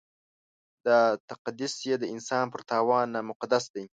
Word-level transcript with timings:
دا 0.85 0.99
تقدس 1.29 1.73
یې 1.87 1.95
د 1.99 2.03
انسان 2.13 2.45
پر 2.53 2.61
تاوان 2.69 3.05
نامقدس 3.15 3.65
دی. 3.73 3.85